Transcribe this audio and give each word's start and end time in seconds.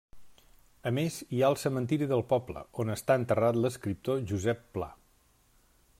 A 0.89 0.91
més, 0.97 1.17
hi 1.33 1.41
ha 1.43 1.51
el 1.53 1.57
cementiri 1.63 2.07
del 2.13 2.25
poble, 2.33 2.65
on 2.85 2.95
està 2.95 3.19
enterrat 3.21 3.61
l'escriptor 3.61 4.27
Josep 4.33 4.65
Pla. 4.79 4.93